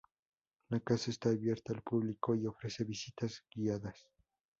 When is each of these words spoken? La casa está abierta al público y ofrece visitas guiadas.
La 0.69 0.79
casa 0.79 1.11
está 1.11 1.29
abierta 1.29 1.73
al 1.73 1.83
público 1.83 2.33
y 2.33 2.47
ofrece 2.47 2.83
visitas 2.83 3.45
guiadas. 3.53 4.07